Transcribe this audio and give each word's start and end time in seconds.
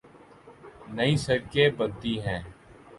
نئی 0.95 1.13
سڑکیں 1.25 1.69
بنتی 1.77 2.13
ہیں۔ 2.25 2.41